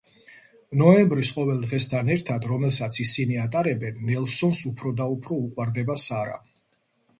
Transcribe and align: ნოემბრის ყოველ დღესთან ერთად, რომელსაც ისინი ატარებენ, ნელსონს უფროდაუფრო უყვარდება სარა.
ნოემბრის 0.81 1.29
ყოველ 1.35 1.59
დღესთან 1.65 2.09
ერთად, 2.15 2.47
რომელსაც 2.53 2.99
ისინი 3.05 3.39
ატარებენ, 3.43 4.01
ნელსონს 4.09 4.65
უფროდაუფრო 4.73 5.41
უყვარდება 5.45 6.01
სარა. 6.09 6.45